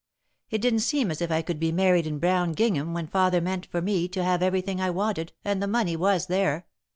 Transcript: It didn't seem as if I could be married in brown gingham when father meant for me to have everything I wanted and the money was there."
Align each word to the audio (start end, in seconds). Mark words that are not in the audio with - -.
It 0.49 0.61
didn't 0.63 0.79
seem 0.79 1.11
as 1.11 1.21
if 1.21 1.29
I 1.29 1.43
could 1.43 1.59
be 1.59 1.71
married 1.71 2.07
in 2.07 2.17
brown 2.17 2.53
gingham 2.53 2.95
when 2.95 3.05
father 3.05 3.39
meant 3.39 3.67
for 3.67 3.83
me 3.83 4.07
to 4.07 4.23
have 4.23 4.41
everything 4.41 4.81
I 4.81 4.89
wanted 4.89 5.31
and 5.45 5.61
the 5.61 5.67
money 5.67 5.95
was 5.95 6.25
there." 6.25 6.65